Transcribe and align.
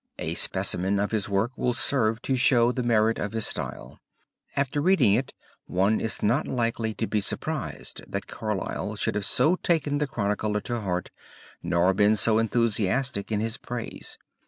A 0.17 0.33
specimen 0.33 0.99
of 0.99 1.11
his 1.11 1.29
work 1.29 1.51
will 1.55 1.75
serve 1.75 2.23
to 2.23 2.35
show 2.35 2.71
the 2.71 2.81
merit 2.81 3.19
of 3.19 3.33
his 3.33 3.45
style. 3.45 3.99
After 4.55 4.81
reading 4.81 5.13
it 5.13 5.31
one 5.67 5.99
is 5.99 6.23
not 6.23 6.47
likely 6.47 6.95
to 6.95 7.05
be 7.05 7.21
surprised 7.21 8.01
that 8.07 8.25
Carlyle 8.25 8.95
should 8.95 9.13
have 9.13 9.25
so 9.25 9.57
taken 9.57 9.99
the 9.99 10.07
Chronicler 10.07 10.59
to 10.61 10.79
heart 10.81 11.11
nor 11.61 11.93
been 11.93 12.15
so 12.15 12.39
enthusiastic 12.39 13.31
in 13.31 13.41
his 13.41 13.57
praise. 13.57 14.17